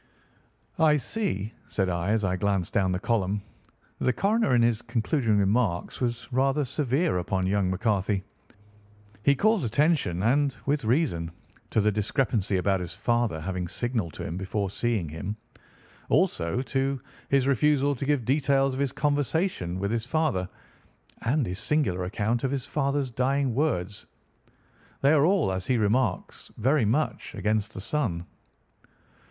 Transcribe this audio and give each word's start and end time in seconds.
"I 0.79 0.97
see," 0.97 1.53
said 1.69 1.87
I 1.87 2.09
as 2.09 2.25
I 2.25 2.35
glanced 2.35 2.73
down 2.73 2.91
the 2.91 2.99
column, 2.99 3.39
"that 3.99 4.05
the 4.05 4.11
coroner 4.13 4.55
in 4.55 4.61
his 4.63 4.81
concluding 4.81 5.37
remarks 5.37 6.01
was 6.01 6.27
rather 6.33 6.65
severe 6.65 7.19
upon 7.19 7.45
young 7.45 7.69
McCarthy. 7.69 8.23
He 9.21 9.35
calls 9.35 9.63
attention, 9.63 10.23
and 10.23 10.55
with 10.65 10.85
reason, 10.85 11.29
to 11.69 11.79
the 11.81 11.91
discrepancy 11.91 12.57
about 12.57 12.79
his 12.79 12.95
father 12.95 13.39
having 13.41 13.67
signalled 13.67 14.13
to 14.13 14.25
him 14.25 14.37
before 14.37 14.71
seeing 14.71 15.07
him, 15.09 15.37
also 16.09 16.63
to 16.63 16.99
his 17.29 17.45
refusal 17.45 17.93
to 17.95 18.03
give 18.03 18.25
details 18.25 18.73
of 18.73 18.79
his 18.79 18.91
conversation 18.93 19.77
with 19.77 19.91
his 19.91 20.07
father, 20.07 20.49
and 21.21 21.45
his 21.45 21.59
singular 21.59 22.05
account 22.05 22.43
of 22.43 22.49
his 22.49 22.65
father's 22.65 23.11
dying 23.11 23.53
words. 23.53 24.07
They 25.01 25.11
are 25.13 25.25
all, 25.27 25.51
as 25.51 25.67
he 25.67 25.77
remarks, 25.77 26.49
very 26.57 26.85
much 26.85 27.35
against 27.35 27.75
the 27.75 27.81
son." 27.81 28.25